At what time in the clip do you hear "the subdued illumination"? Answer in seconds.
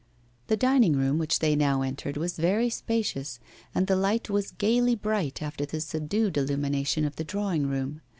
5.63-7.05